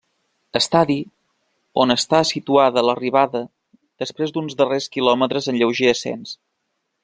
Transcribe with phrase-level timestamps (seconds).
[0.59, 0.95] Estadi,
[1.83, 3.43] on està situada l'arribada,
[4.05, 6.35] després d'uns darrers quilòmetres en lleuger ascens.